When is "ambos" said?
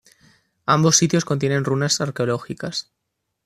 0.65-0.97